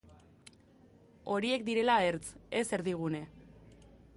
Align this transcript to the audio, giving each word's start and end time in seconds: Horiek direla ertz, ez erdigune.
Horiek 1.35 1.67
direla 1.67 1.99
ertz, 2.07 2.33
ez 2.61 2.65
erdigune. 2.79 3.21